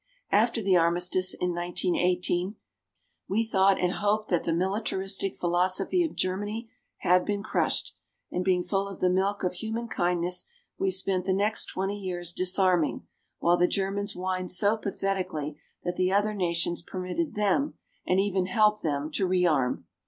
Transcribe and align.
After 0.31 0.63
the 0.63 0.75
Armistice 0.75 1.35
in 1.35 1.53
1918, 1.53 2.55
we 3.27 3.45
thought 3.45 3.77
and 3.79 3.91
hoped 3.93 4.29
that 4.29 4.45
the 4.45 4.51
militaristic 4.51 5.35
philosophy 5.35 6.03
of 6.03 6.15
Germany 6.15 6.71
had 7.01 7.23
been 7.23 7.43
crushed; 7.43 7.93
and 8.31 8.43
being 8.43 8.63
full 8.63 8.87
of 8.87 8.99
the 8.99 9.11
milk 9.11 9.43
of 9.43 9.53
human 9.53 9.87
kindness 9.87 10.45
we 10.79 10.89
spent 10.89 11.25
the 11.25 11.33
next 11.35 11.67
twenty 11.67 11.99
years 11.99 12.33
disarming, 12.33 13.05
while 13.37 13.57
the 13.57 13.67
Germans 13.67 14.13
whined 14.13 14.49
so 14.51 14.75
pathetically 14.75 15.59
that 15.83 15.97
the 15.97 16.11
other 16.11 16.33
nations 16.33 16.81
permitted 16.81 17.35
them 17.35 17.75
and 18.03 18.19
even 18.19 18.47
helped 18.47 18.81
them 18.81 19.11
to 19.11 19.27
rearm. 19.27 19.83